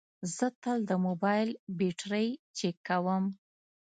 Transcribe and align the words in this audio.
زه 0.35 0.47
تل 0.61 0.77
د 0.89 0.91
موبایل 1.05 1.49
بیټرۍ 1.77 2.27
چیکوم. 2.57 3.25